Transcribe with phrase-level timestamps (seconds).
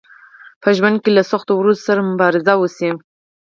[0.61, 2.89] په ژوند کې له سختو ورځو سره مبارزه وشئ